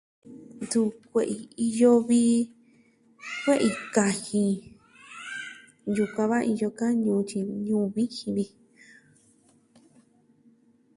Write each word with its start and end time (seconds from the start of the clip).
Suu 0.69 0.87
kue'i 1.11 1.35
iyo 1.67 1.91
vi 2.07 2.21
kue'i 3.43 3.69
kajin. 3.93 4.53
Yukuan 5.97 6.29
va 6.31 6.39
iyo 6.51 6.67
ka 6.79 6.87
ñuu 7.03 7.21
tyi 7.29 7.39
ñuu 7.65 7.85
vijin 7.93 8.31
vi. 8.37 8.45